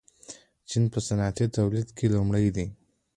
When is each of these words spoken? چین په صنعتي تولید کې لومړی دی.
چین 0.69 0.83
په 0.93 0.99
صنعتي 1.07 1.45
تولید 1.57 1.87
کې 1.97 2.05
لومړی 2.15 2.47
دی. 2.55 2.67